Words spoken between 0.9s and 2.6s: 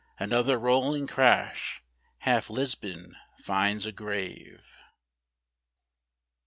crash, half